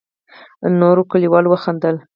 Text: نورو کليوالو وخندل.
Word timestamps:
نورو 0.79 1.01
کليوالو 1.11 1.47
وخندل. 1.51 1.95